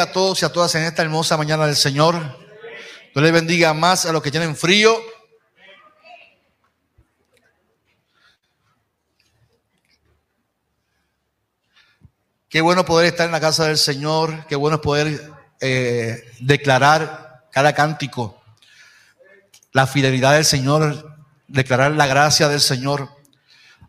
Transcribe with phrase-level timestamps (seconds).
[0.00, 2.14] a todos y a todas en esta hermosa mañana del Señor.
[3.12, 4.96] Dios les bendiga más a los que tienen frío.
[12.48, 14.46] Qué bueno poder estar en la casa del Señor.
[14.46, 18.42] Qué bueno poder eh, declarar cada cántico
[19.72, 23.08] la fidelidad del Señor, declarar la gracia del Señor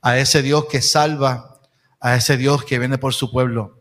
[0.02, 1.60] a ese Dios que salva,
[2.00, 3.80] a ese Dios que viene por su pueblo.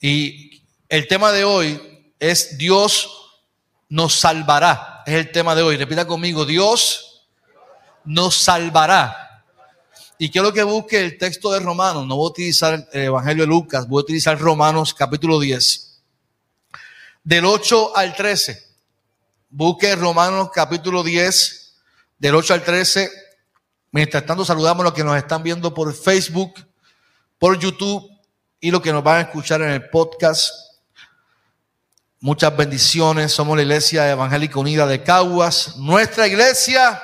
[0.00, 0.49] Y
[0.90, 3.08] el tema de hoy es Dios
[3.88, 5.02] nos salvará.
[5.06, 5.76] Es el tema de hoy.
[5.76, 7.28] Repita conmigo, Dios
[8.04, 9.44] nos salvará.
[10.18, 12.06] Y quiero que busque el texto de Romanos.
[12.06, 16.02] No voy a utilizar el Evangelio de Lucas, voy a utilizar Romanos capítulo 10.
[17.22, 18.60] Del 8 al 13.
[19.48, 21.74] Busque Romanos capítulo 10,
[22.18, 23.10] del 8 al 13.
[23.92, 26.54] Mientras tanto, saludamos a los que nos están viendo por Facebook,
[27.38, 28.10] por YouTube
[28.60, 30.69] y los que nos van a escuchar en el podcast.
[32.22, 33.32] Muchas bendiciones.
[33.32, 35.78] Somos la Iglesia Evangélica Unida de Caguas.
[35.78, 37.02] Nuestra iglesia.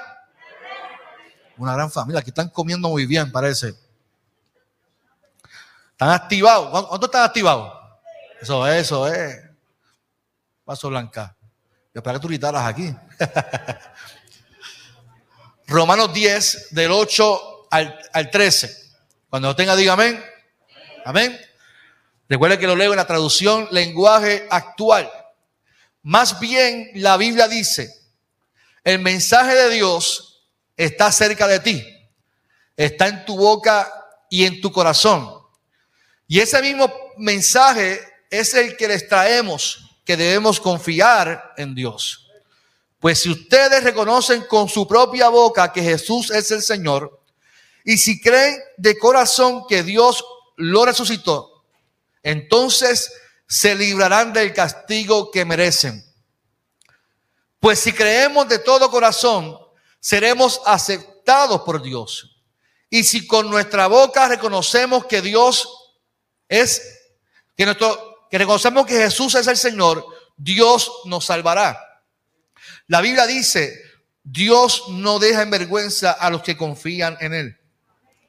[1.56, 2.20] Una gran familia.
[2.20, 3.74] Aquí están comiendo muy bien, parece.
[5.92, 6.68] ¿Están activados?
[6.68, 7.72] ¿Cuántos están activados?
[8.42, 9.42] Eso es, eso es.
[10.66, 11.34] Paso Blanca.
[11.94, 12.94] Yo espero que tú gritaras aquí.
[15.66, 18.92] Romanos 10, del 8 al, al 13.
[19.30, 20.22] Cuando lo tenga, diga amén.
[21.06, 21.40] Amén.
[22.28, 25.10] Recuerde que lo leo en la traducción lenguaje actual.
[26.02, 27.92] Más bien la Biblia dice,
[28.84, 31.84] el mensaje de Dios está cerca de ti,
[32.76, 33.92] está en tu boca
[34.30, 35.28] y en tu corazón.
[36.28, 38.00] Y ese mismo mensaje
[38.30, 42.28] es el que les traemos, que debemos confiar en Dios.
[42.98, 47.20] Pues si ustedes reconocen con su propia boca que Jesús es el Señor,
[47.84, 50.24] y si creen de corazón que Dios
[50.56, 51.55] lo resucitó,
[52.26, 53.12] entonces
[53.46, 56.04] se librarán del castigo que merecen.
[57.60, 59.56] Pues si creemos de todo corazón,
[60.00, 62.42] seremos aceptados por Dios.
[62.90, 65.68] Y si con nuestra boca reconocemos que Dios
[66.48, 66.82] es,
[67.56, 70.04] que, nuestro, que reconocemos que Jesús es el Señor,
[70.36, 71.80] Dios nos salvará.
[72.88, 73.80] La Biblia dice,
[74.24, 77.60] Dios no deja en vergüenza a los que confían en Él.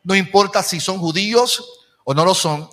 [0.03, 1.67] No importa si son judíos
[2.03, 2.69] o no lo son,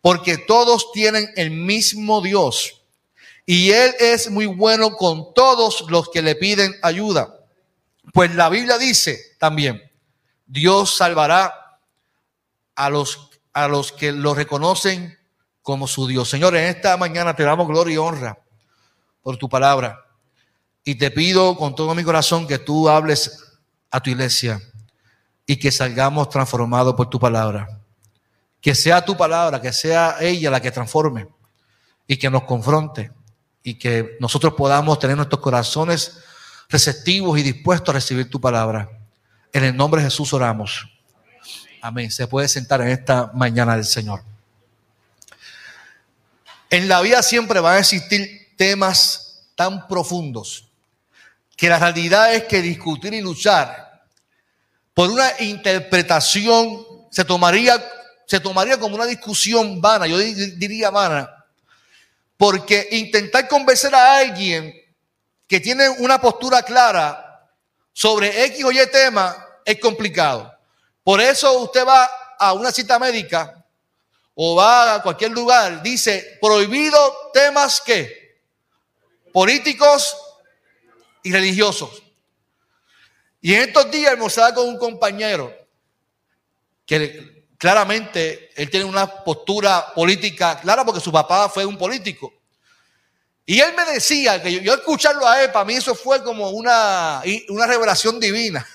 [0.00, 2.82] porque todos tienen el mismo Dios.
[3.46, 7.36] Y Él es muy bueno con todos los que le piden ayuda.
[8.12, 9.82] Pues la Biblia dice también,
[10.46, 11.78] Dios salvará
[12.74, 15.18] a los, a los que lo reconocen
[15.62, 16.28] como su Dios.
[16.28, 18.38] Señor, en esta mañana te damos gloria y honra
[19.22, 20.04] por tu palabra.
[20.84, 23.58] Y te pido con todo mi corazón que tú hables
[23.90, 24.60] a tu iglesia
[25.46, 27.79] y que salgamos transformados por tu palabra.
[28.60, 31.28] Que sea tu palabra, que sea ella la que transforme
[32.06, 33.10] y que nos confronte
[33.62, 36.18] y que nosotros podamos tener nuestros corazones
[36.68, 38.90] receptivos y dispuestos a recibir tu palabra.
[39.52, 40.88] En el nombre de Jesús oramos.
[41.82, 42.10] Amén.
[42.10, 44.22] Se puede sentar en esta mañana del Señor.
[46.68, 50.68] En la vida siempre van a existir temas tan profundos
[51.56, 54.04] que la realidad es que discutir y luchar
[54.94, 57.82] por una interpretación se tomaría
[58.30, 61.44] se tomaría como una discusión vana, yo diría vana,
[62.36, 64.72] porque intentar convencer a alguien
[65.48, 67.50] que tiene una postura clara
[67.92, 70.56] sobre X o Y tema es complicado.
[71.02, 72.08] Por eso usted va
[72.38, 73.66] a una cita médica
[74.36, 78.38] o va a cualquier lugar, dice prohibido temas que
[79.32, 80.16] políticos
[81.24, 82.00] y religiosos.
[83.40, 85.52] Y en estos días almorzaba con un compañero
[86.86, 92.32] que claramente él tiene una postura política clara porque su papá fue un político.
[93.44, 97.22] Y él me decía que yo, escucharlo a él, para mí eso fue como una,
[97.50, 98.66] una revelación divina.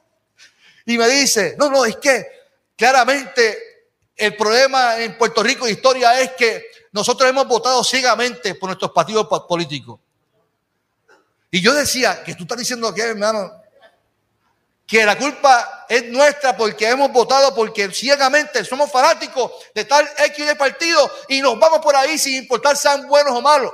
[0.86, 2.26] y me dice, no, no, es que
[2.74, 8.70] claramente el problema en Puerto Rico de historia es que nosotros hemos votado ciegamente por
[8.70, 10.00] nuestros partidos políticos.
[11.50, 13.52] Y yo decía, que tú estás diciendo que, hermano,
[14.86, 20.46] que la culpa es nuestra porque hemos votado, porque ciegamente somos fanáticos de tal X
[20.46, 23.72] de partido y nos vamos por ahí sin importar sean buenos o malos.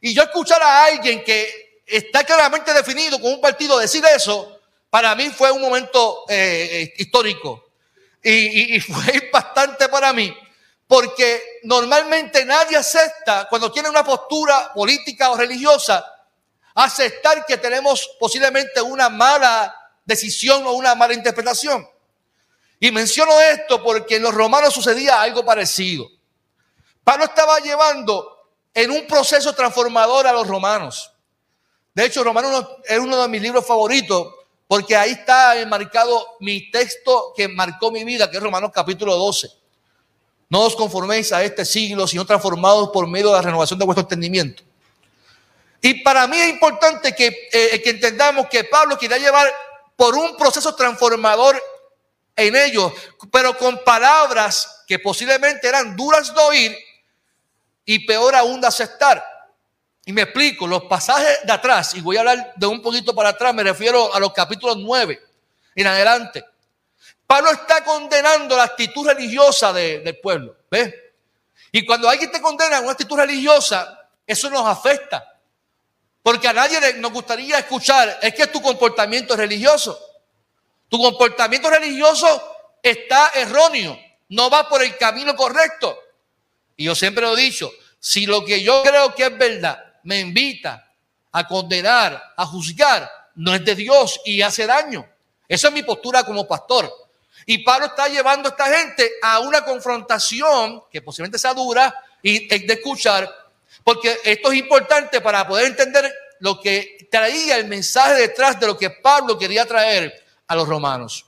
[0.00, 4.60] Y yo escuchar a alguien que está claramente definido con un partido decir eso,
[4.90, 7.70] para mí fue un momento eh, eh, histórico
[8.22, 10.36] y, y fue impactante para mí,
[10.86, 16.04] Porque normalmente nadie acepta, cuando tiene una postura política o religiosa,
[16.76, 19.74] aceptar que tenemos posiblemente una mala
[20.04, 21.88] decisión o una mala interpretación.
[22.78, 26.06] Y menciono esto porque en los romanos sucedía algo parecido.
[27.02, 31.10] Pablo estaba llevando en un proceso transformador a los romanos.
[31.94, 34.34] De hecho, Romanos es uno de mis libros favoritos
[34.68, 39.48] porque ahí está enmarcado mi texto que marcó mi vida, que es Romanos capítulo 12.
[40.50, 44.02] No os conforméis a este siglo, sino transformados por medio de la renovación de vuestro
[44.02, 44.62] entendimiento.
[45.86, 49.46] Y para mí es importante que, eh, que entendamos que Pablo quería llevar
[49.94, 51.62] por un proceso transformador
[52.34, 52.92] en ellos,
[53.30, 56.78] pero con palabras que posiblemente eran duras de oír
[57.84, 59.24] y peor aún de aceptar.
[60.04, 63.28] Y me explico, los pasajes de atrás, y voy a hablar de un poquito para
[63.28, 65.22] atrás, me refiero a los capítulos 9
[65.76, 66.44] en adelante.
[67.24, 70.56] Pablo está condenando la actitud religiosa del pueblo.
[70.68, 70.92] ¿Ves?
[71.70, 75.34] Y cuando alguien te condena una actitud religiosa, eso nos afecta.
[76.26, 79.96] Porque a nadie nos gustaría escuchar, es que tu comportamiento es religioso.
[80.88, 82.42] Tu comportamiento religioso
[82.82, 83.96] está erróneo,
[84.30, 85.96] no va por el camino correcto.
[86.76, 87.70] Y yo siempre lo he dicho,
[88.00, 90.90] si lo que yo creo que es verdad me invita
[91.30, 95.08] a condenar, a juzgar, no es de Dios y hace daño.
[95.46, 96.92] Esa es mi postura como pastor.
[97.46, 102.48] Y Pablo está llevando a esta gente a una confrontación que posiblemente sea dura y
[102.48, 103.32] de escuchar,
[103.86, 108.76] porque esto es importante para poder entender lo que traía el mensaje detrás de lo
[108.76, 110.12] que Pablo quería traer
[110.48, 111.24] a los romanos.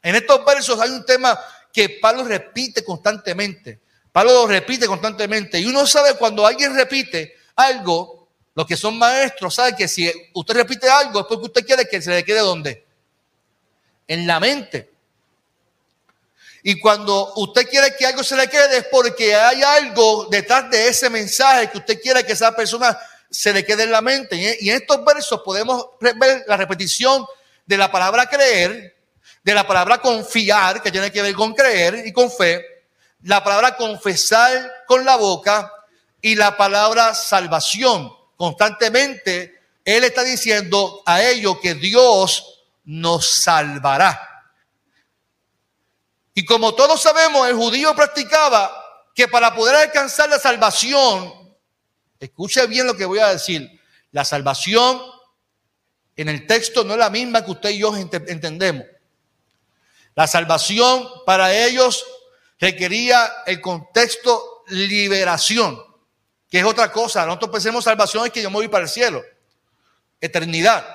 [0.00, 1.36] En estos versos hay un tema
[1.72, 3.80] que Pablo repite constantemente.
[4.12, 5.58] Pablo lo repite constantemente.
[5.58, 10.54] Y uno sabe cuando alguien repite algo, los que son maestros saben que si usted
[10.54, 12.86] repite algo es porque usted quiere que se le quede donde?
[14.06, 14.89] En la mente.
[16.62, 20.88] Y cuando usted quiere que algo se le quede es porque hay algo detrás de
[20.88, 22.98] ese mensaje que usted quiere que esa persona
[23.30, 24.36] se le quede en la mente.
[24.60, 27.24] Y en estos versos podemos ver la repetición
[27.64, 28.96] de la palabra creer,
[29.42, 32.62] de la palabra confiar, que tiene que ver con creer y con fe,
[33.22, 35.72] la palabra confesar con la boca
[36.20, 38.12] y la palabra salvación.
[38.36, 44.29] Constantemente Él está diciendo a ellos que Dios nos salvará.
[46.34, 48.70] Y como todos sabemos, el judío practicaba
[49.14, 51.32] que para poder alcanzar la salvación,
[52.18, 53.80] escuche bien lo que voy a decir,
[54.12, 55.00] la salvación
[56.16, 58.84] en el texto no es la misma que usted y yo entendemos.
[60.14, 62.04] La salvación para ellos
[62.58, 65.80] requería el contexto liberación,
[66.48, 67.24] que es otra cosa.
[67.24, 69.22] Nosotros pensemos salvación es que yo me voy para el cielo,
[70.20, 70.86] eternidad.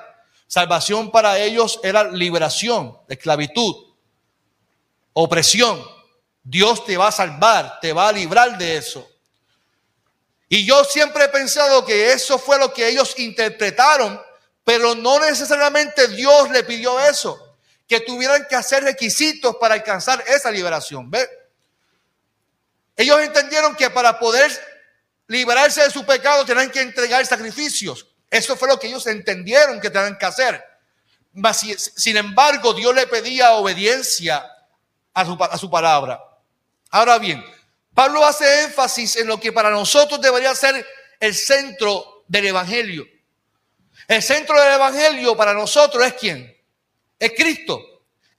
[0.47, 3.84] Salvación para ellos era liberación esclavitud
[5.15, 5.83] opresión.
[6.43, 9.09] Dios te va a salvar, te va a librar de eso.
[10.47, 14.21] Y yo siempre he pensado que eso fue lo que ellos interpretaron,
[14.63, 17.57] pero no necesariamente Dios le pidió eso,
[17.87, 21.09] que tuvieran que hacer requisitos para alcanzar esa liberación.
[21.09, 21.27] ¿Ve?
[22.95, 24.51] Ellos entendieron que para poder
[25.27, 28.07] liberarse de su pecado tenían que entregar sacrificios.
[28.29, 30.63] Eso fue lo que ellos entendieron que tenían que hacer.
[31.77, 34.45] Sin embargo, Dios le pedía obediencia
[35.15, 36.21] a su, palabra.
[36.91, 37.43] Ahora bien,
[37.93, 40.85] Pablo hace énfasis en lo que para nosotros debería ser
[41.19, 43.05] el centro del Evangelio.
[44.07, 46.55] El centro del Evangelio para nosotros es quién?
[47.17, 47.81] Es Cristo.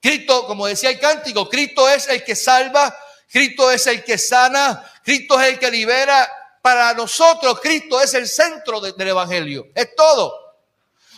[0.00, 2.94] Cristo, como decía el cántico, Cristo es el que salva,
[3.28, 6.30] Cristo es el que sana, Cristo es el que libera.
[6.60, 9.68] Para nosotros, Cristo es el centro del Evangelio.
[9.74, 10.46] Es todo.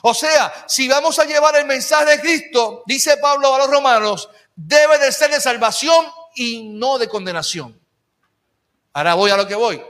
[0.02, 4.28] O sea, si vamos a llevar el mensaje de Cristo, dice Pablo a los romanos,
[4.60, 7.80] debe de ser de salvación y no de condenación.
[8.92, 9.80] Ahora voy a lo que voy.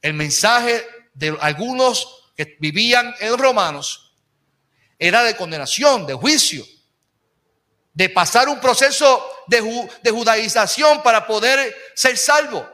[0.00, 4.14] El mensaje de algunos que vivían en romanos
[5.00, 6.64] era de condenación, de juicio,
[7.92, 9.60] de pasar un proceso de,
[10.12, 12.68] judaización para poder ser salvo.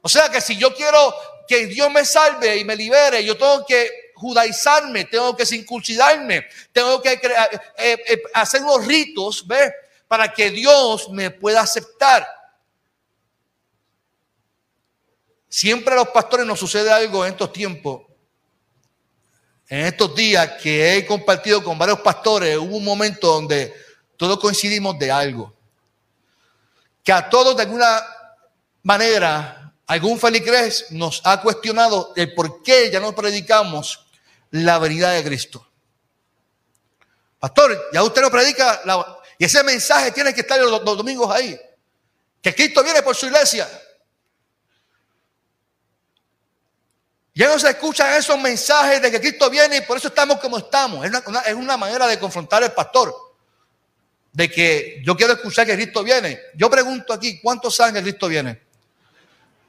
[0.00, 1.14] O sea que si yo quiero
[1.46, 7.02] que Dios me salve y me libere, yo tengo que judaizarme, tengo que circuncidarme, tengo
[7.02, 9.70] que eh, eh, hacer unos ritos, ¿ves?
[10.12, 12.28] Para que Dios me pueda aceptar.
[15.48, 18.02] Siempre a los pastores nos sucede algo en estos tiempos.
[19.68, 23.74] En estos días que he compartido con varios pastores, hubo un momento donde
[24.18, 25.56] todos coincidimos de algo.
[27.02, 28.02] Que a todos de alguna
[28.82, 34.04] manera, algún feligres nos ha cuestionado el por qué ya no predicamos
[34.50, 35.66] la venida de Cristo.
[37.38, 41.28] Pastor, ya usted no predica la, y ese mensaje tiene que estar los, los domingos
[41.34, 41.60] ahí.
[42.40, 43.68] Que Cristo viene por su iglesia.
[47.34, 50.58] Ya no se escuchan esos mensajes de que Cristo viene y por eso estamos como
[50.58, 51.04] estamos.
[51.04, 53.12] Es una, es una, manera de confrontar al pastor.
[54.32, 56.38] De que yo quiero escuchar que Cristo viene.
[56.54, 58.62] Yo pregunto aquí, ¿cuántos saben que Cristo viene?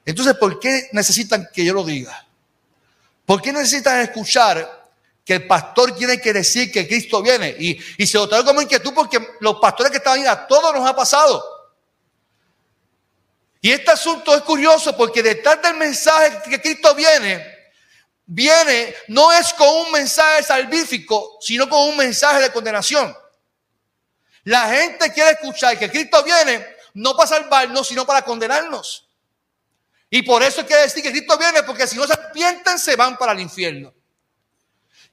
[0.05, 2.27] Entonces, ¿por qué necesitan que yo lo diga?
[3.25, 4.82] ¿Por qué necesitan escuchar
[5.25, 7.55] que el pastor tiene que decir que Cristo viene?
[7.57, 10.73] Y, y se lo traigo como inquietud porque los pastores que estaban ahí, a todos
[10.73, 11.43] nos ha pasado.
[13.61, 17.71] Y este asunto es curioso porque detrás del mensaje que Cristo viene,
[18.25, 23.15] viene no es con un mensaje salvífico, sino con un mensaje de condenación.
[24.43, 29.07] La gente quiere escuchar que Cristo viene no para salvarnos, sino para condenarnos.
[30.09, 33.17] Y por eso quiere decir que Cristo viene, porque si no se arrepienten, se van
[33.17, 33.93] para el infierno.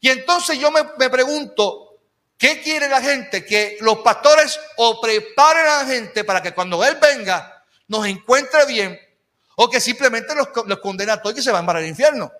[0.01, 1.99] Y entonces yo me, me pregunto,
[2.39, 3.45] ¿qué quiere la gente?
[3.45, 8.65] Que los pastores o preparen a la gente para que cuando Él venga, nos encuentre
[8.67, 8.99] bien
[9.57, 12.33] o que simplemente los, condena a todos y que se van para el infierno.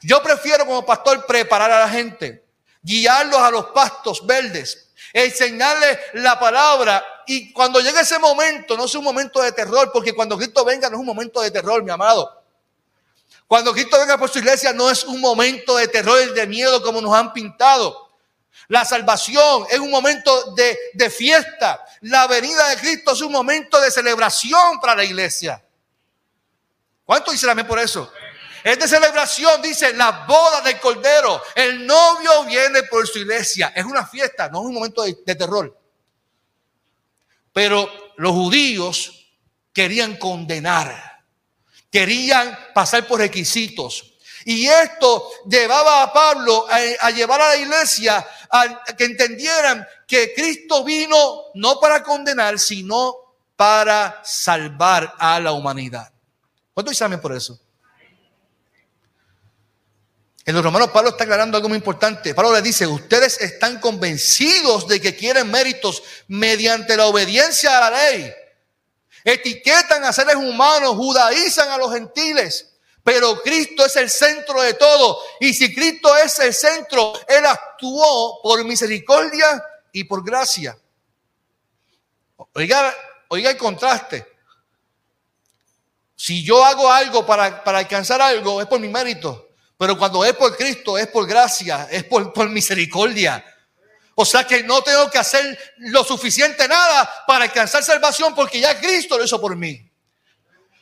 [0.00, 2.46] Yo prefiero como pastor preparar a la gente,
[2.80, 8.94] guiarlos a los pastos verdes, enseñarles la palabra y cuando llegue ese momento, no es
[8.94, 11.90] un momento de terror, porque cuando Cristo venga no es un momento de terror, mi
[11.90, 12.37] amado.
[13.48, 16.82] Cuando Cristo venga por su iglesia no es un momento de terror y de miedo
[16.82, 18.10] como nos han pintado.
[18.68, 21.82] La salvación es un momento de, fiesta.
[22.02, 25.64] La venida de Cristo es un momento de celebración para la iglesia.
[27.06, 28.12] ¿Cuánto dicen amén por eso?
[28.62, 31.42] Es de celebración, dice, la boda del Cordero.
[31.54, 33.72] El novio viene por su iglesia.
[33.74, 35.74] Es una fiesta, no es un momento de, de terror.
[37.54, 39.32] Pero los judíos
[39.72, 41.07] querían condenar,
[41.90, 44.14] querían pasar por requisitos.
[44.44, 50.84] Y esto llevaba a Pablo a, llevar a la iglesia a, que entendieran que Cristo
[50.84, 53.14] vino no para condenar, sino
[53.56, 56.12] para salvar a la humanidad.
[56.72, 57.58] ¿Cuántos saben por eso?
[60.48, 62.34] En los romanos Pablo está aclarando algo muy importante.
[62.34, 68.10] Pablo le dice, ustedes están convencidos de que quieren méritos mediante la obediencia a la
[68.10, 68.32] ley.
[69.32, 72.68] Etiquetan a seres humanos, judaizan a los gentiles
[73.08, 75.18] pero Cristo es el centro de todo.
[75.40, 80.76] Y si Cristo es el centro, Él actuó por misericordia y por gracia.
[82.52, 82.94] Oiga,
[83.28, 84.26] oiga el contraste.
[86.16, 89.48] Si yo hago algo para, alcanzar algo, es por mi mérito.
[89.78, 93.42] Pero cuando es por Cristo, es por gracia, es por, por misericordia.
[94.20, 98.76] O sea que no tengo que hacer lo suficiente nada para alcanzar salvación porque ya
[98.80, 99.88] Cristo lo hizo por mí.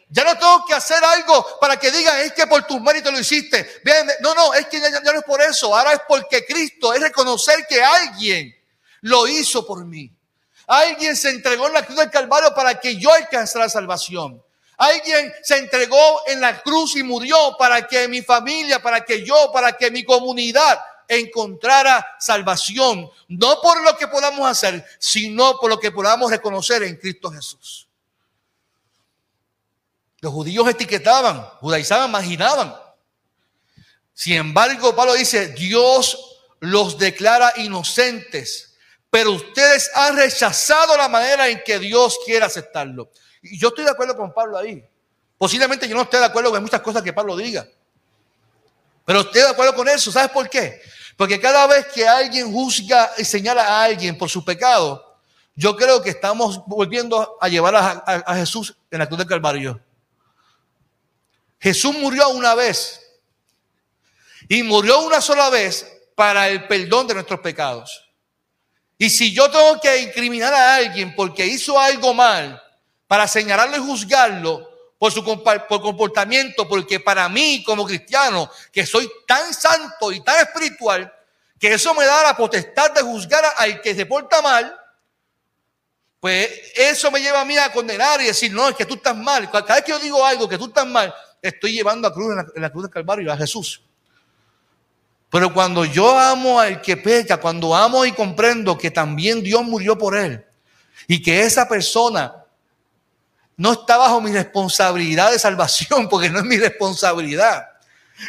[0.09, 3.21] Ya no tengo que hacer algo para que digan, es que por tus méritos lo
[3.21, 3.83] hiciste.
[4.21, 5.77] no, no, es que ya, no es por eso.
[5.77, 8.57] Ahora es porque Cristo, es reconocer que alguien
[9.03, 10.11] lo hizo por mí.
[10.67, 14.43] Alguien se entregó en la cruz del Calvario para que yo alcanzara salvación.
[14.79, 19.51] Alguien se entregó en la cruz y murió para que mi familia, para que yo,
[19.53, 23.11] para que mi comunidad encontrara salvación.
[23.29, 27.89] No por lo que podamos hacer, sino por lo que podamos reconocer en Cristo Jesús.
[30.21, 32.75] Los judíos etiquetaban, judaizaban, imaginaban.
[34.13, 38.75] Sin embargo, Pablo dice, Dios los declara inocentes,
[39.11, 43.11] pero ustedes han rechazado la manera en que Dios quiere aceptarlo.
[43.43, 44.83] Y yo estoy de acuerdo con Pablo ahí.
[45.39, 47.67] Posiblemente yo no esté de acuerdo con muchas cosas que Pablo diga.
[49.05, 50.11] Pero estoy de acuerdo con eso.
[50.11, 50.81] ¿Sabes por qué?
[51.17, 55.19] Porque cada vez que alguien juzga y señala a alguien por su pecado,
[55.55, 59.81] yo creo que estamos volviendo a llevar a, Jesús en la cruz del Calvario.
[61.59, 63.01] Jesús murió una vez
[64.49, 68.05] y murió una sola vez para el perdón de nuestros pecados.
[68.99, 72.63] Y si yo tengo que incriminar a alguien porque hizo algo mal,
[73.07, 79.53] para señalarlo y juzgarlo por su comportamiento, porque para mí como cristiano, que soy tan
[79.53, 81.13] santo y tan espiritual,
[81.59, 84.75] que eso me da la potestad de juzgar al que se porta mal,
[86.21, 89.17] pues eso me lleva a mí a condenar y decir, no, es que tú estás
[89.17, 89.51] mal.
[89.51, 92.63] Cada vez que yo digo algo, que tú estás mal, estoy llevando a cruz en
[92.63, 93.83] la, cruz del Calvario a Jesús.
[95.31, 99.99] Pero cuando yo amo al que peca, cuando amo y comprendo que también Dios murió
[99.99, 100.45] por él
[101.07, 102.46] y que esa persona
[103.57, 107.69] no está bajo mi responsabilidad de salvación, porque no es mi responsabilidad.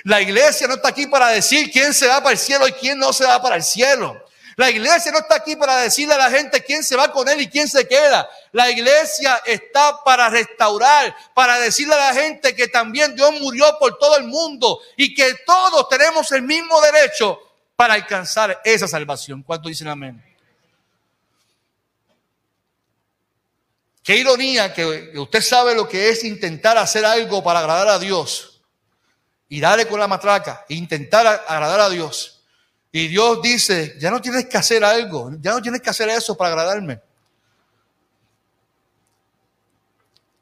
[0.03, 2.99] La iglesia no está aquí para decir quién se va para el cielo y quién
[2.99, 4.21] no se va para el cielo.
[4.57, 7.39] La iglesia no está aquí para decirle a la gente quién se va con él
[7.39, 8.27] y quién se queda.
[8.51, 13.99] La iglesia está para restaurar, para decirle a la gente que también Dios murió por
[13.99, 17.39] todo el mundo y que todos tenemos el mismo derecho
[17.75, 19.43] para alcanzar esa salvación.
[19.43, 20.26] ¿Cuánto dicen amén?
[24.07, 28.61] Qué ironía que usted sabe lo que es intentar hacer algo para agradar a Dios
[29.49, 32.41] y darle con la matraca e intentar agradar a Dios.
[32.89, 36.37] Y Dios dice, ya no tienes que hacer algo, ya no tienes que hacer eso
[36.37, 37.01] para agradarme.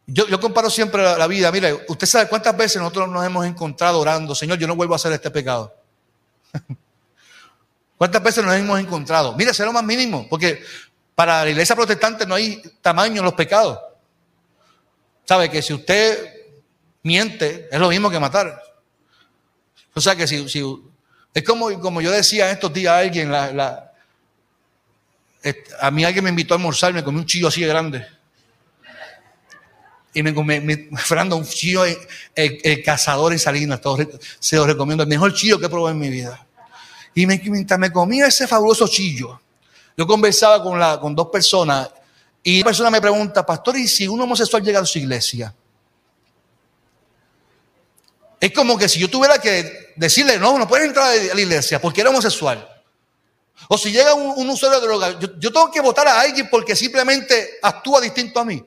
[0.05, 1.51] Yo, comparo siempre la, vida.
[1.51, 4.97] Mire, usted sabe cuántas veces nosotros nos hemos encontrado orando, Señor, yo no vuelvo a
[4.97, 5.75] hacer este pecado.
[7.97, 9.33] ¿Cuántas veces nos hemos encontrado?
[9.33, 10.61] Mire, es lo más mínimo, porque
[11.15, 13.79] para la iglesia protestante no hay tamaño en los pecados.
[15.23, 16.33] ¿Sabe que si usted
[17.01, 18.61] miente, es lo mismo que matar?
[19.93, 20.45] O sea que si,
[21.33, 23.91] es como, como yo decía estos días a alguien, a
[25.91, 28.05] mí alguien me invitó a almorzar, me comí un chillo así de grande.
[30.13, 30.33] Y me
[30.97, 33.97] Fernando, un chillo, el, cazador en Salinas, todo,
[34.39, 36.45] se lo recomiendo, el mejor chillo que he probado en mi vida.
[37.13, 39.41] Y mientras me comía ese fabuloso chillo,
[39.97, 41.89] yo conversaba con, la, con dos personas
[42.43, 45.53] y una persona me pregunta, pastor, ¿y si un homosexual llega a su iglesia?
[48.39, 51.81] Es como que si yo tuviera que decirle, no, no puedes entrar a la iglesia
[51.81, 52.69] porque era homosexual.
[53.67, 57.57] O si llega un, usuario de droga, yo, tengo que votar a alguien porque simplemente
[57.61, 58.63] actúa distinto a mí.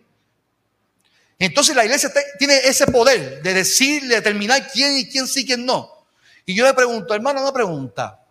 [1.38, 5.64] Entonces la iglesia tiene ese poder de decir, de determinar quién y quién sí, quién
[5.64, 6.06] no.
[6.44, 8.24] Y yo le pregunto, hermano, una pregunta.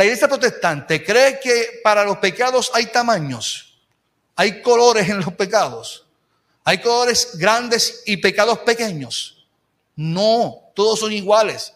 [0.00, 3.78] La iglesia protestante cree que para los pecados hay tamaños,
[4.34, 6.06] hay colores en los pecados,
[6.64, 9.46] hay colores grandes y pecados pequeños.
[9.96, 11.74] No, todos son iguales.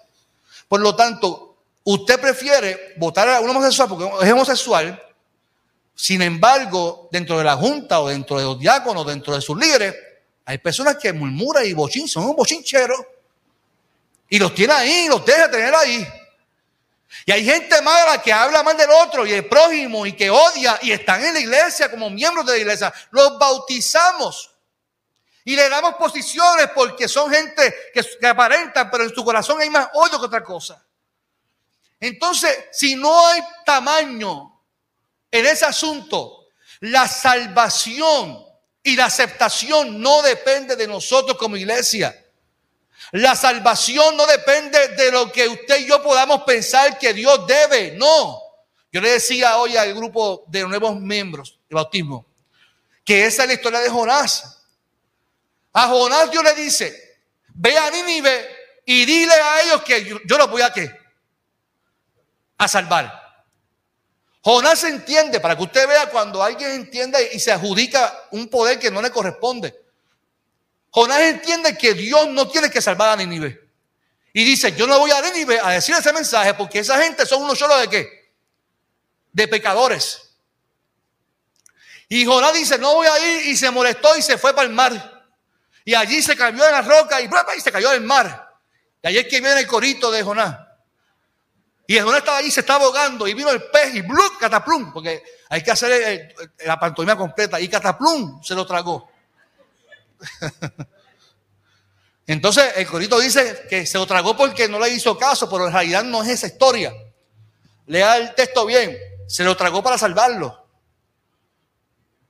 [0.66, 5.02] Por lo tanto, usted prefiere votar a un homosexual porque es homosexual.
[5.94, 9.94] Sin embargo, dentro de la junta o dentro de los diáconos, dentro de sus líderes,
[10.46, 13.00] hay personas que murmuran y bochin, son un bochincheros.
[14.30, 16.08] Y los tiene ahí, los deja tener ahí.
[17.26, 20.78] Y hay gente mala que habla mal del otro y el prójimo y que odia
[20.82, 22.94] y están en la iglesia como miembros de la iglesia.
[23.10, 24.50] Los bautizamos.
[25.44, 29.88] Y le damos posiciones porque son gente que, aparentan, pero en su corazón hay más
[29.92, 30.82] odio que otra cosa.
[32.00, 34.62] Entonces, si no hay tamaño
[35.30, 36.48] en ese asunto,
[36.80, 38.42] la salvación
[38.82, 42.23] y la aceptación no depende de nosotros como iglesia.
[43.12, 47.92] La salvación no depende de lo que usted y yo podamos pensar que Dios debe.
[47.96, 48.40] No.
[48.92, 52.26] Yo le decía hoy al grupo de nuevos miembros de bautismo
[53.04, 54.62] que esa es la historia de Jonás.
[55.72, 58.48] A Jonás Dios le dice, ve a Nínive
[58.86, 60.90] y dile a ellos que yo, los voy a qué?
[62.56, 63.22] A salvar.
[64.42, 68.90] Jonás entiende, para que usted vea cuando alguien entiende y se adjudica un poder que
[68.90, 69.83] no le corresponde.
[70.94, 73.68] Jonás entiende que Dios no tiene que salvar a Nínive.
[74.32, 77.42] Y dice, yo no voy a Nínive a decir ese mensaje porque esa gente son
[77.42, 78.32] unos solos de qué?
[79.32, 80.36] De pecadores.
[82.08, 84.72] Y Jonás dice, no voy a ir y se molestó y se fue para el
[84.72, 85.24] mar.
[85.84, 88.56] Y allí se cayó en la roca y, y se cayó en el mar.
[89.02, 90.56] Y allí es que viene el corito de Jonás.
[91.88, 94.38] Y Jonás estaba allí, se estaba ahogando y vino el pez y ¡blum!
[94.38, 97.58] cataplum, porque hay que hacer la pantomima completa.
[97.58, 99.12] Y cataplum se lo tragó.
[102.26, 105.72] Entonces el corito dice que se lo tragó porque no le hizo caso, pero en
[105.72, 106.94] realidad no es esa historia.
[107.86, 110.64] Lea el texto bien, se lo tragó para salvarlo.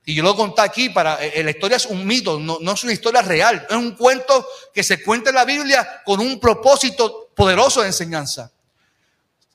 [0.07, 2.83] Y yo lo conté aquí para, eh, la historia es un mito, no, no, es
[2.83, 7.31] una historia real, es un cuento que se cuenta en la Biblia con un propósito
[7.33, 8.51] poderoso de enseñanza.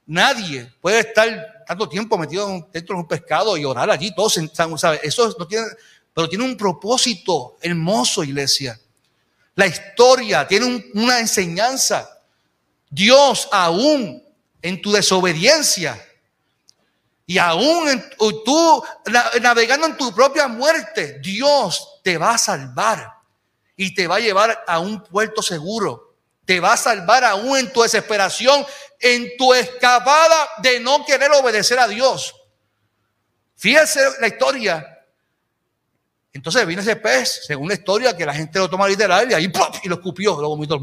[0.06, 4.40] Nadie puede estar tanto tiempo metido dentro de un pescado y orar allí, todos
[4.76, 4.98] ¿sabe?
[5.04, 5.66] Eso no tiene,
[6.12, 8.78] pero tiene un propósito hermoso, iglesia.
[9.54, 12.08] La historia tiene una enseñanza.
[12.88, 14.22] Dios aún
[14.62, 16.00] en tu desobediencia
[17.30, 18.02] y aún
[18.44, 18.82] tú
[19.40, 23.08] navegando en tu propia muerte, Dios te va a salvar
[23.76, 26.16] y te va a llevar a un puerto seguro.
[26.44, 28.66] Te va a salvar aún en tu desesperación,
[28.98, 32.34] en tu escapada de no querer obedecer a Dios.
[33.54, 34.89] Fíjese la historia.
[36.32, 39.52] Entonces viene ese pez, según la historia, que la gente lo toma literal y ahí
[39.82, 40.80] y lo escupió, lo vomitó.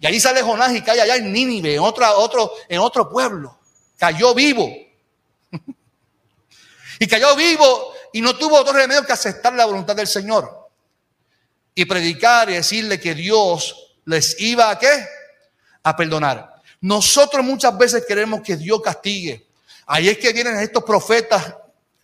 [0.00, 3.58] Y ahí sale Jonás y cae allá en Nínive, en, otro, en otro pueblo.
[3.96, 4.68] Cayó vivo.
[6.98, 10.68] y cayó vivo y no tuvo otro remedio que aceptar la voluntad del Señor
[11.74, 15.06] y predicar y decirle que Dios les iba a qué?
[15.84, 16.54] A perdonar.
[16.80, 19.46] Nosotros muchas veces queremos que Dios castigue.
[19.86, 21.54] Ahí es que vienen estos profetas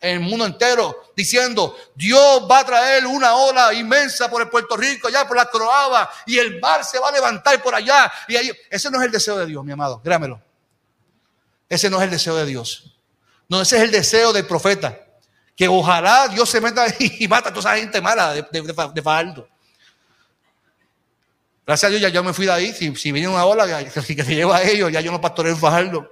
[0.07, 4.77] en el mundo entero diciendo, Dios va a traer una ola inmensa por el Puerto
[4.77, 8.13] Rico, allá por la Croaba, y el mar se va a levantar por allá.
[8.29, 10.41] Y ahí, ese no es el deseo de Dios, mi amado, créamelo.
[11.69, 12.97] Ese no es el deseo de Dios.
[13.49, 14.99] No, ese es el deseo del profeta.
[15.57, 19.45] Que ojalá Dios se meta y mata a toda esa gente mala de, de,
[21.67, 22.73] Gracias a Dios ya yo me fui de ahí.
[22.73, 25.53] Si, si viene una ola que, que se lleva a ellos, ya yo no pastoreo
[25.53, 26.09] en Fajardo.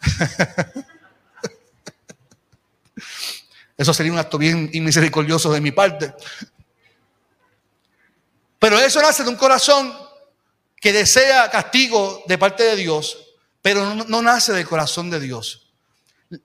[3.80, 6.12] Eso sería un acto bien inmisericordioso de mi parte.
[8.58, 9.90] Pero eso nace de un corazón
[10.76, 13.16] que desea castigo de parte de Dios,
[13.62, 15.72] pero no, nace del corazón de Dios.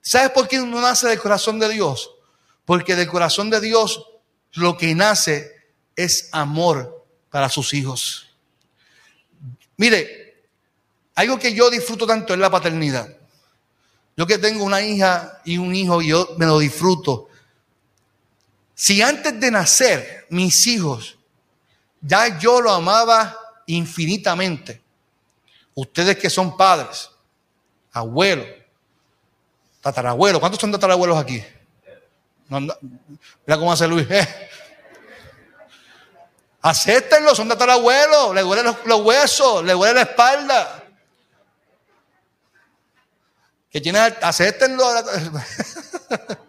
[0.00, 2.10] ¿Sabes por qué no nace del corazón de Dios?
[2.64, 4.06] Porque del corazón de Dios
[4.52, 5.52] lo que nace
[5.94, 8.34] es amor para sus hijos.
[9.76, 10.46] Mire,
[11.14, 13.14] algo que yo disfruto tanto es la paternidad.
[14.16, 17.25] Yo que tengo una hija y un hijo, yo me lo disfruto.
[18.78, 21.16] Si antes de nacer mis hijos,
[22.02, 23.34] ya yo lo amaba
[23.64, 24.82] infinitamente.
[25.74, 27.10] Ustedes que son padres,
[27.90, 28.46] abuelos,
[29.80, 31.42] tatarabuelos, ¿cuántos son tatarabuelos aquí?
[32.48, 34.06] mira cómo hace Luis.
[34.10, 34.50] Eh.
[36.60, 40.84] Acéptenlo, son tatarabuelos, le duelen los, los huesos, le duele la espalda.
[43.70, 44.84] Que tiene, acéptenlo.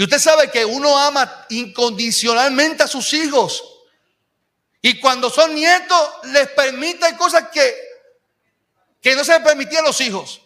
[0.00, 3.62] Y usted sabe que uno ama incondicionalmente a sus hijos.
[4.80, 7.74] Y cuando son nietos, les permite cosas que,
[9.02, 10.40] que no se permitían los hijos.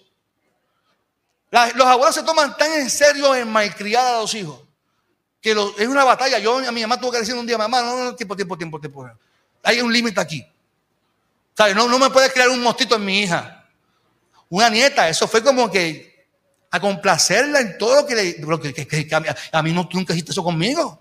[1.53, 4.59] los abuelos se toman tan en serio en malcriar a los hijos.
[5.41, 6.41] Que es una batalla.
[6.41, 8.81] Yo a mi mamá tuve que decir un día, mamá, no, no, tiempo, tiempo, tiempo,
[8.81, 9.09] tiempo.
[9.63, 10.45] Hay un límite aquí.
[11.77, 13.65] No, no me puedes crear un mostito en mi hija.
[14.49, 16.14] Una nieta, eso fue como que
[16.75, 19.09] a complacerla en todo lo que, le, lo que,
[19.53, 20.99] a, mí no, tú nunca hiciste eso conmigo.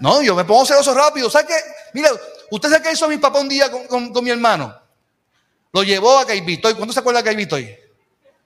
[0.00, 1.30] No, yo me pongo celoso rápido.
[1.30, 1.54] ¿Sabe qué?
[1.94, 2.10] Mira,
[2.50, 4.78] usted sabe qué hizo mi papá un día con, mi hermano.
[5.72, 6.74] Lo llevó a Caibitoy.
[6.74, 7.74] ¿Cuándo se acuerda de Caibitoy?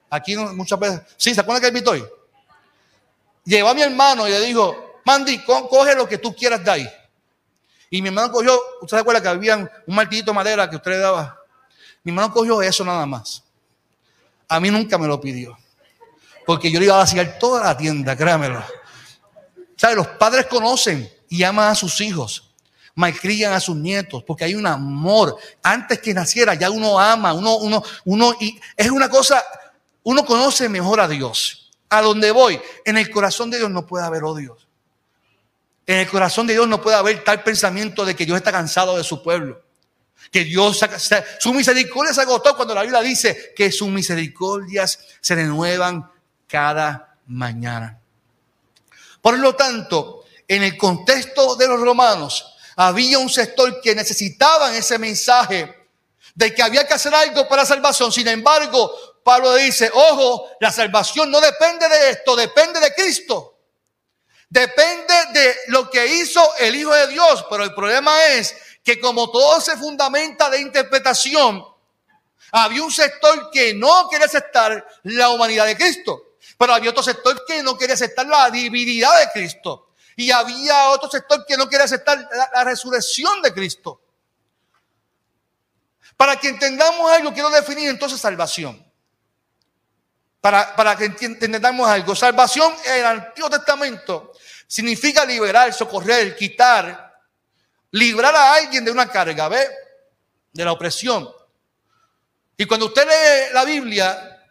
[0.09, 1.01] Aquí muchas veces.
[1.17, 2.05] Sí, ¿se acuerda de Caibitoy?
[3.43, 6.89] Llevó a mi hermano y le dijo, Mandy, coge lo que tú quieras de ahí.
[7.89, 10.91] Y mi hermano cogió, usted se acuerda que había un martillito de madera que usted
[10.91, 11.37] le daba.
[12.03, 13.43] Mi hermano cogió eso nada más.
[14.53, 15.57] A mí nunca me lo pidió.
[16.45, 18.63] Porque yo le iba a vaciar toda la tienda, créamelo.
[19.75, 19.95] ¿Sabe?
[19.95, 22.53] Los padres conocen y aman a sus hijos.
[22.93, 25.37] Malcrían a sus nietos, porque hay un amor.
[25.63, 29.43] Antes que naciera, ya uno ama, uno, uno, uno, y es una cosa,
[30.03, 31.71] uno conoce mejor a Dios.
[31.89, 34.55] A donde voy, en el corazón de Dios no puede haber odio.
[35.87, 38.97] En el corazón de Dios no puede haber tal pensamiento de que Dios está cansado
[38.97, 39.63] de su pueblo
[40.33, 40.79] que Dios,
[41.39, 46.11] su misericordia se agotó cuando la Biblia dice que sus misericordias se renuevan
[46.47, 47.99] cada mañana.
[49.21, 54.97] Por lo tanto, en el contexto de los romanos, había un sector que necesitaban ese
[54.97, 55.87] mensaje
[56.33, 58.11] de que había que hacer algo para salvación.
[58.11, 58.91] Sin embargo,
[59.23, 63.59] Pablo dice, ojo, la salvación no depende de esto, depende de Cristo.
[64.49, 67.45] Depende de lo que hizo el Hijo de Dios.
[67.49, 71.65] Pero el problema es que como todo se fundamenta de interpretación,
[72.51, 77.43] había un sector que no quería aceptar la humanidad de Cristo, pero había otro sector
[77.47, 79.89] que no quería aceptar la divinidad de Cristo.
[80.15, 83.99] Y había otro sector que no quería aceptar la, resurrección de Cristo.
[86.15, 88.85] Para que entendamos algo, quiero definir entonces salvación.
[90.39, 94.33] Para, para que entendamos algo, salvación en el Antiguo Testamento
[94.67, 97.02] significa liberar, socorrer, quitar,
[97.93, 99.65] librar a alguien de una carga, ¿ve?
[100.51, 101.29] De la opresión.
[102.57, 104.41] Y cuando usted lee la Biblia,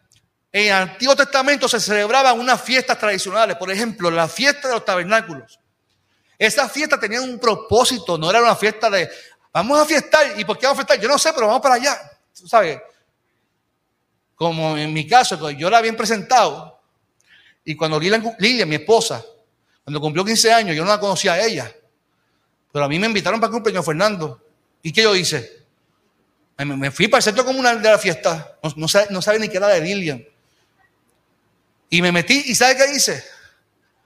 [0.51, 4.85] en el Antiguo Testamento se celebraban unas fiestas tradicionales, por ejemplo, la fiesta de los
[4.85, 5.59] tabernáculos.
[6.37, 9.09] Esa fiesta tenía un propósito, no era una fiesta de,
[9.51, 11.03] vamos a fiestar, ¿y por qué vamos a fiestar?
[11.03, 11.99] Yo no sé, pero vamos para allá,
[12.31, 12.79] ¿sabes?
[14.35, 16.81] Como en mi caso, yo la había presentado,
[17.65, 19.23] y cuando Lilia, mi esposa,
[19.83, 21.73] cuando cumplió 15 años, yo no la conocía a ella.
[22.73, 24.41] Pero a mí me invitaron para el cumpleaños Fernando.
[24.81, 25.63] ¿Y qué yo hice?
[26.57, 28.57] Me, fui para el centro comunal de la fiesta.
[28.75, 30.25] No, sabe, ni qué era de Lilian.
[31.91, 33.23] Y me metí, ¿y sabe qué hice?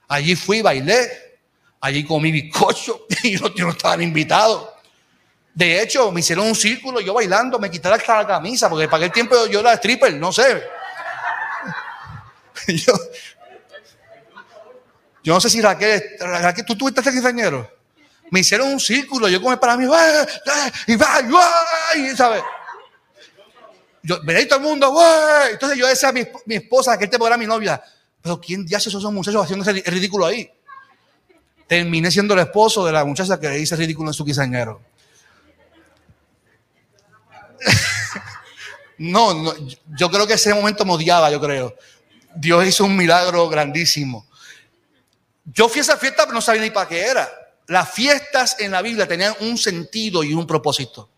[0.06, 1.40] Allí fui, bailé.
[1.80, 4.68] Allí comí bizcocho y no, no estaban invitados.
[5.54, 8.98] De hecho, me hicieron un círculo, yo bailando, me quitaron hasta la camisa, porque para
[8.98, 10.62] aquel tiempo yo era stripper, no sé.
[12.68, 12.92] yo,
[15.24, 17.77] yo no sé si Raquel, Raquel ¿tú tuviste este quinceañero?
[18.30, 21.20] Me hicieron un círculo, yo como para mí, y va,
[21.96, 22.42] y ¿sabes?
[24.02, 24.94] Yo, veréis todo el mundo,
[25.50, 27.82] entonces yo decía a mi, mi esposa, que este era mi novia,
[28.22, 30.50] pero ¿quién ya esos son muchachos haciendo ese ridículo ahí?
[31.66, 34.80] Terminé siendo el esposo de la muchacha que le hice ridículo en su quisañero.
[38.98, 39.54] no, no,
[39.98, 41.74] yo creo que ese momento me odiaba, yo creo.
[42.34, 44.26] Dios hizo un milagro grandísimo.
[45.44, 47.28] Yo fui a esa fiesta, pero no sabía ni para qué era.
[47.68, 51.10] Las fiestas en la Biblia tenían un sentido y un propósito.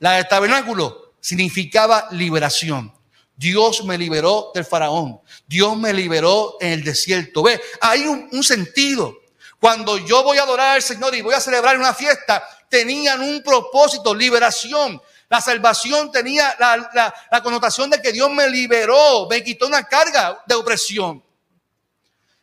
[0.00, 2.92] La del tabernáculo significaba liberación.
[3.36, 5.20] Dios me liberó del faraón.
[5.46, 7.42] Dios me liberó en el desierto.
[7.42, 9.14] Ve, hay un, sentido.
[9.60, 13.42] Cuando yo voy a adorar al Señor y voy a celebrar una fiesta, tenían un
[13.42, 15.00] propósito, liberación.
[15.28, 20.42] La salvación tenía la, la, connotación de que Dios me liberó, me quitó una carga
[20.46, 21.22] de opresión.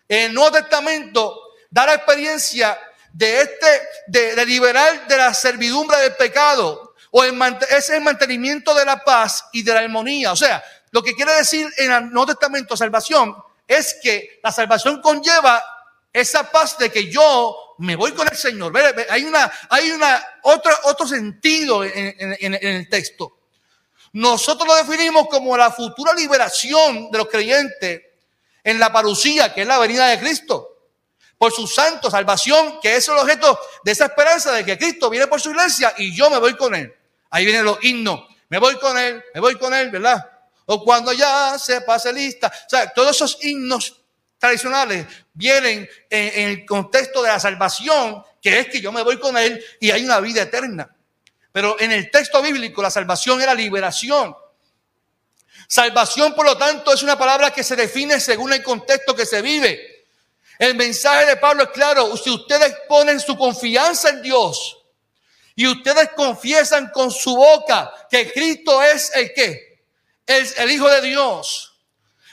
[0.08, 2.78] En el Nuevo Testamento da la experiencia
[3.14, 7.38] de este, de, liberar de la servidumbre del pecado, o el,
[7.70, 10.32] es el mantenimiento de la paz y de la armonía.
[10.32, 13.36] O sea, lo que quiere decir en el Nuevo Testamento salvación
[13.68, 15.64] es que la salvación conlleva
[16.14, 18.74] esa paz de que yo me voy con el Señor.
[19.10, 23.38] Hay una, hay una otro, otro sentido en, en el texto.
[24.14, 28.02] Nosotros lo definimos como la futura liberación de los creyentes
[28.64, 30.71] en la parucía, que es la venida de Cristo
[31.42, 35.26] por su santo, salvación, que es el objeto de esa esperanza de que Cristo viene
[35.26, 36.94] por su iglesia y yo me voy con él.
[37.32, 38.28] Ahí vienen los himnos.
[38.48, 40.24] Me voy con él, me voy con él, ¿verdad?
[40.68, 42.46] O cuando ya se pase lista.
[42.48, 44.04] O sea, todos esos himnos
[44.38, 49.36] tradicionales vienen en, el contexto de la salvación, que es que yo me voy con
[49.36, 50.96] él y hay una vida eterna.
[51.52, 54.36] Pero en el texto bíblico la salvación era liberación.
[55.68, 59.42] Salvación, por lo tanto, es una palabra que se define según el contexto que se
[59.42, 59.91] vive.
[60.62, 62.16] El mensaje de Pablo es claro.
[62.16, 64.78] Si ustedes ponen su confianza en Dios
[65.56, 69.88] y ustedes confiesan con su boca que Cristo es el que,
[70.24, 71.82] es el Hijo de Dios.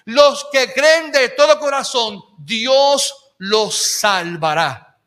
[0.05, 4.99] Los que creen de todo corazón, Dios los salvará.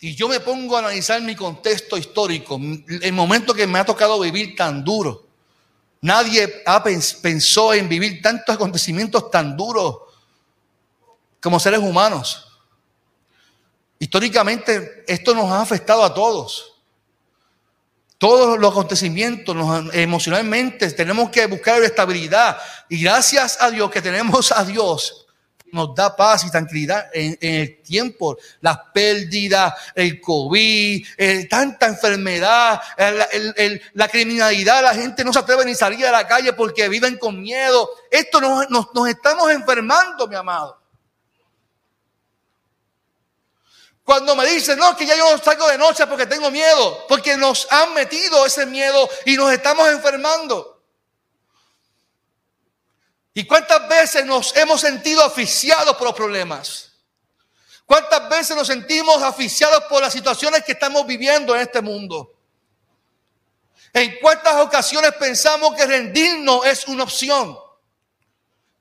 [0.00, 2.60] Y yo me pongo a analizar mi contexto histórico,
[3.00, 5.31] el momento que me ha tocado vivir tan duro.
[6.02, 6.64] Nadie
[7.22, 9.98] pensó en vivir tantos acontecimientos tan duros
[11.40, 12.48] como seres humanos.
[14.00, 16.74] Históricamente esto nos ha afectado a todos.
[18.18, 19.56] Todos los acontecimientos
[19.92, 22.58] emocionalmente tenemos que buscar estabilidad.
[22.88, 25.21] Y gracias a Dios que tenemos a Dios,
[25.72, 28.36] nos da paz y tranquilidad en, el tiempo.
[28.60, 31.06] Las pérdidas, el COVID,
[31.48, 32.80] tanta enfermedad,
[33.94, 37.40] la criminalidad, la gente no se atreve ni salir a la calle porque viven con
[37.40, 37.90] miedo.
[38.10, 40.78] Esto nos, nos estamos enfermando, mi amado.
[44.04, 47.70] Cuando me dicen, no, que ya yo salgo de noche porque tengo miedo, porque nos
[47.70, 50.71] han metido ese miedo y nos estamos enfermando.
[53.34, 56.92] ¿Y cuántas veces nos hemos sentido asfixiados por los problemas?
[57.86, 62.32] ¿Cuántas veces nos sentimos asfixiados por las situaciones que estamos viviendo en este mundo?
[63.92, 67.58] ¿En cuántas ocasiones pensamos que rendirnos es una opción?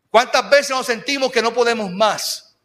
[0.09, 2.55] ¿Cuántas veces nos sentimos que no podemos más?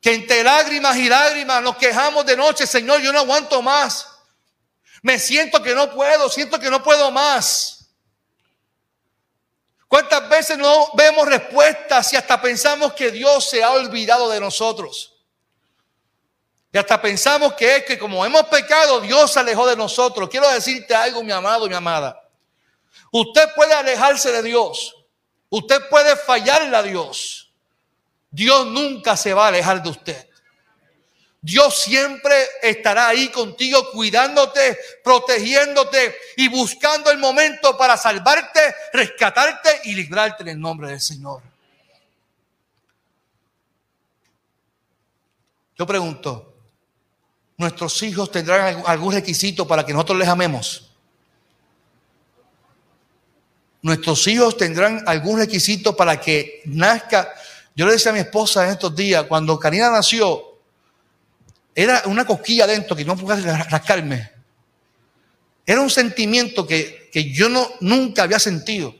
[0.00, 4.08] Que entre lágrimas y lágrimas nos quejamos de noche, Señor, yo no aguanto más.
[5.02, 7.75] Me siento que no puedo, siento que no puedo más.
[9.96, 15.14] ¿Cuántas veces no vemos respuestas y hasta pensamos que Dios se ha olvidado de nosotros?
[16.70, 20.28] Y hasta pensamos que es que como hemos pecado, Dios se alejó de nosotros.
[20.28, 22.28] Quiero decirte algo, mi amado, mi amada.
[23.10, 24.94] Usted puede alejarse de Dios.
[25.48, 27.50] Usted puede fallarle a Dios.
[28.30, 30.28] Dios nunca se va a alejar de usted.
[31.46, 38.58] Dios siempre estará ahí contigo, cuidándote, protegiéndote y buscando el momento para salvarte,
[38.92, 41.40] rescatarte y librarte en el nombre del Señor.
[45.78, 46.52] Yo pregunto,
[47.56, 50.90] ¿nuestros hijos tendrán algún requisito para que nosotros les amemos?
[53.82, 57.32] ¿Nuestros hijos tendrán algún requisito para que nazca?
[57.76, 60.45] Yo le decía a mi esposa en estos días, cuando Karina nació,
[61.78, 64.32] era una cosquilla dentro que no podía rascarme.
[65.66, 68.94] Era un sentimiento que, yo no, nunca había sentido.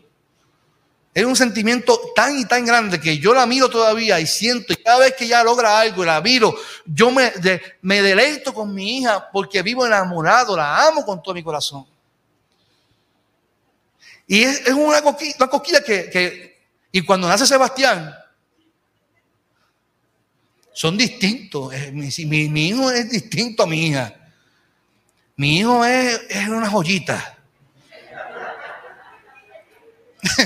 [1.15, 4.77] Era un sentimiento tan y tan grande que yo la miro todavía y siento, y
[4.77, 7.33] cada vez que ella logra algo y la miro, yo me,
[7.81, 11.87] me deleito con mi hija porque vivo enamorado, la amo con todo mi corazón.
[14.27, 16.59] Y es, una, cosquilla, que, que,
[16.93, 18.15] y cuando nace Sebastián,
[20.77, 21.73] son distintos.
[21.73, 22.09] Eh, mi,
[22.69, 24.15] hijo es distinto a mi hija.
[25.37, 27.39] Mi hijo es, una joyita.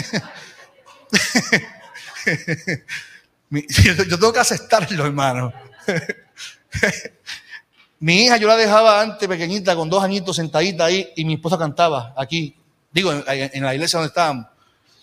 [3.51, 5.53] yo tengo que aceptarlo, hermano.
[7.99, 11.59] mi hija yo la dejaba antes pequeñita, con dos añitos sentadita ahí, y mi esposa
[11.59, 12.55] cantaba aquí,
[12.93, 14.47] digo, en, la iglesia donde estábamos.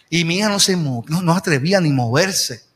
[0.10, 2.66] Y mi hija no se no, no atrevía ni moverse.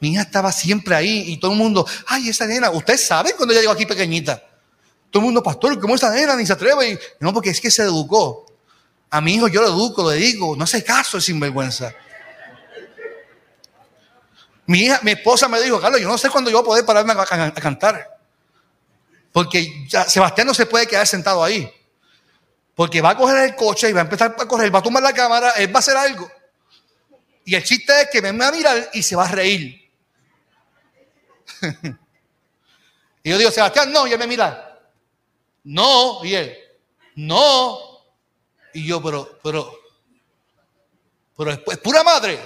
[0.00, 3.52] Mi hija estaba siempre ahí y todo el mundo, ay, esa nena, usted sabe cuando
[3.52, 4.42] ella llegó aquí pequeñita.
[5.10, 6.90] Todo el mundo, pastor, ¿cómo esa nena ni se atreve?
[6.90, 8.46] Y, no, porque es que se educó.
[9.10, 11.92] A mi hijo yo lo educo, le digo, no hace caso, es sinvergüenza.
[14.66, 16.84] Mi hija, mi esposa me dijo, Carlos, yo no sé cuándo yo voy a poder
[16.84, 18.18] pararme a, cantar.
[19.32, 21.72] Porque Sebastián no se puede quedar sentado ahí.
[22.74, 25.02] Porque va a coger el coche y va a empezar a correr, va a tomar
[25.02, 26.30] la cámara, él va a hacer algo.
[27.46, 29.87] Y el chiste es que me va a mirar y se va a reír.
[33.22, 34.78] y yo digo, Sebastián, no, ya me mira.
[35.64, 36.56] No, y él,
[37.16, 37.78] no.
[38.72, 39.72] Y yo, pero, pero,
[41.36, 42.38] pero es pura madre.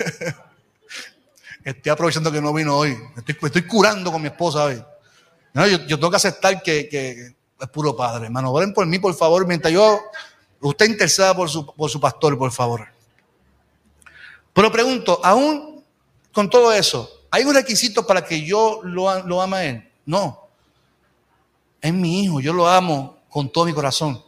[1.64, 2.96] Estoy aprovechando que no vino hoy.
[3.16, 4.82] Estoy, curando con mi esposa hoy.
[5.54, 8.26] yo, tengo que aceptar que, es puro padre.
[8.26, 10.00] Hermano, oren por mí, por favor, mientras yo.
[10.60, 12.86] Usted interceda por su, por su pastor, por favor.
[14.52, 15.82] Pero pregunto, aún
[16.32, 19.90] con todo eso, ¿hay un requisito para que yo lo, lo ame a él?
[20.04, 20.48] No.
[21.80, 24.22] Es mi hijo, yo lo amo con todo mi corazón.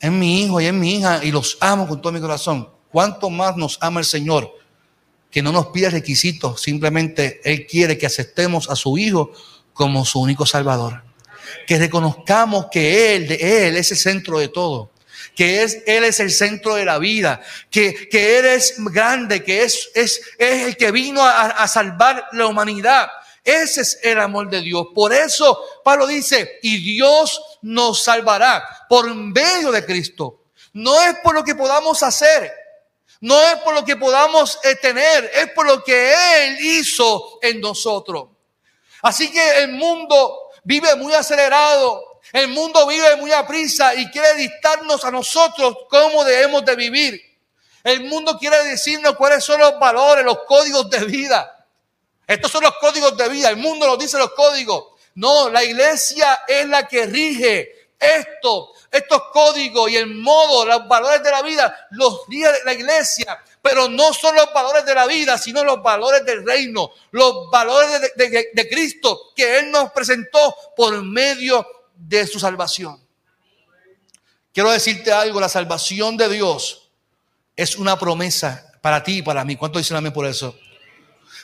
[0.00, 2.68] Es mi hijo y es mi hija y los amo con todo mi corazón.
[2.90, 4.50] ¿Cuánto más nos ama el Señor?
[5.30, 9.32] Que no nos pide requisitos, simplemente Él quiere que aceptemos a su Hijo
[9.72, 11.02] como su único Salvador.
[11.66, 14.90] Que reconozcamos que Él, de Él es el centro de todo.
[15.34, 17.40] Que es, Él es el centro de la vida.
[17.70, 22.26] Que, que Él es grande, que es, es, es el que vino a, a salvar
[22.32, 23.08] la humanidad.
[23.44, 24.86] Ese es el amor de Dios.
[24.94, 30.44] Por eso Pablo dice, y Dios nos salvará por medio de Cristo.
[30.72, 32.50] No es por lo que podamos hacer,
[33.20, 37.60] no es por lo que podamos eh, tener, es por lo que Él hizo en
[37.60, 38.28] nosotros.
[39.02, 44.34] Así que el mundo vive muy acelerado, el mundo vive muy a prisa y quiere
[44.34, 47.20] dictarnos a nosotros cómo debemos de vivir.
[47.84, 51.66] El mundo quiere decirnos cuáles son los valores, los códigos de vida.
[52.26, 53.50] Estos son los códigos de vida.
[53.50, 54.92] El mundo nos dice los códigos.
[55.14, 61.22] No, la iglesia es la que rige esto estos códigos y el modo, los valores
[61.22, 63.42] de la vida, los días de la iglesia.
[63.62, 68.12] Pero no son los valores de la vida, sino los valores del reino, los valores
[68.14, 73.02] de, de Cristo que Él nos presentó por medio de su salvación.
[74.52, 76.90] Quiero decirte algo, la salvación de Dios
[77.56, 79.56] es una promesa para ti y para mí.
[79.56, 80.54] ¿Cuánto dicen amén por eso?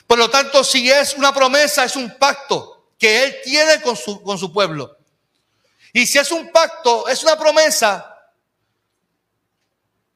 [0.05, 4.21] Por lo tanto, si es una promesa, es un pacto que Él tiene con su,
[4.21, 4.98] con su pueblo.
[5.93, 8.15] Y si es un pacto, es una promesa,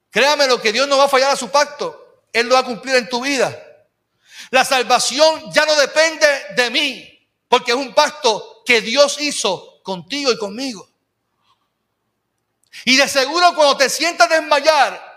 [0.09, 2.23] créame lo que Dios no va a fallar a su pacto.
[2.31, 3.57] Él lo va a cumplir en tu vida.
[4.51, 10.31] La salvación ya no depende de mí, porque es un pacto que Dios hizo contigo
[10.31, 10.87] y conmigo.
[12.85, 15.13] Y de seguro cuando te sientas desmayar,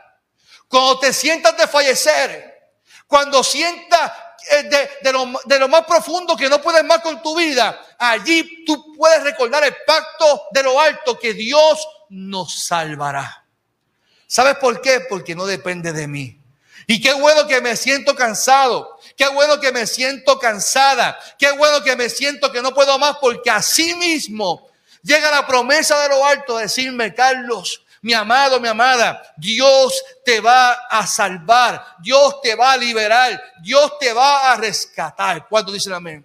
[0.68, 2.72] cuando te sientas de fallecer,
[3.06, 4.12] cuando sientas
[4.50, 8.64] eh, de, lo, de, lo, más profundo que no puedes más con tu vida, allí
[8.64, 13.44] tú puedes recordar el pacto de lo alto que Dios nos salvará.
[14.26, 15.00] ¿Sabes por qué?
[15.08, 16.40] Porque no depende de mí.
[16.86, 18.98] Y qué bueno que me siento cansado.
[19.16, 21.18] Qué bueno que me siento cansada.
[21.38, 24.68] Qué bueno que me siento que no puedo más porque así mismo
[25.02, 30.38] llega la promesa de lo alto de decirme, Carlos, mi amado, mi amada, Dios te
[30.38, 35.48] va a salvar, Dios te va a liberar, Dios te va a rescatar.
[35.48, 36.24] ¿Cuánto dicen amén?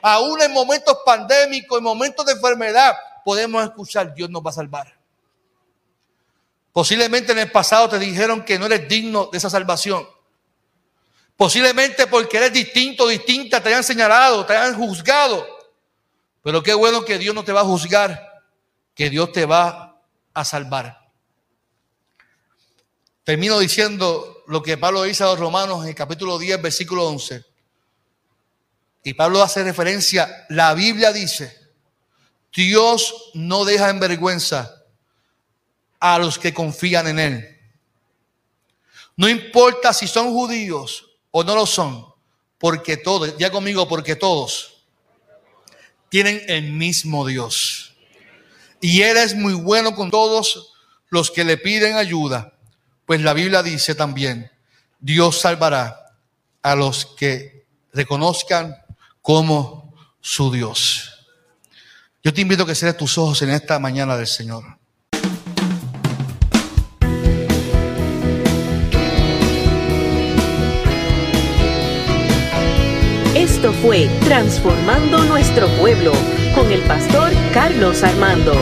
[0.00, 2.94] Aún en momentos pandémicos, en momentos de enfermedad,
[3.26, 4.96] podemos escuchar, Dios nos va a salvar.
[6.72, 10.08] Posiblemente en el pasado te dijeron que no eres digno de esa salvación.
[11.36, 15.46] Posiblemente porque eres distinto, distinta, te hayan señalado, te hayan juzgado.
[16.42, 18.42] Pero qué bueno que Dios no te va a juzgar,
[18.94, 20.00] que Dios te va
[20.32, 21.01] a salvar.
[23.24, 27.44] Termino diciendo lo que Pablo dice a los romanos en el capítulo 10, versículo 11.
[29.04, 31.56] Y Pablo hace referencia, la Biblia dice,
[32.52, 34.82] Dios no deja en vergüenza
[36.00, 37.60] a los que confían en Él.
[39.16, 42.04] No importa si son judíos o no lo son,
[42.58, 44.84] porque todos, ya conmigo, porque todos
[46.08, 47.94] tienen el mismo Dios.
[48.80, 50.72] Y Él es muy bueno con todos
[51.08, 52.52] los que le piden ayuda
[53.06, 54.50] pues la Biblia dice también,
[55.00, 56.16] Dios salvará
[56.62, 58.76] a los que reconozcan
[59.20, 61.26] como su Dios.
[62.22, 64.64] Yo te invito a que cierres tus ojos en esta mañana del Señor.
[73.34, 76.12] Esto fue Transformando Nuestro Pueblo
[76.54, 78.54] con el pastor Carlos Armando.